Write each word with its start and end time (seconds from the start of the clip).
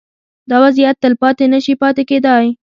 دا 0.49 0.57
وضعیت 0.65 0.95
تلپاتې 1.03 1.45
نه 1.53 1.59
شي 1.65 1.73
پاتې 1.81 2.03
کېدای. 2.09 2.45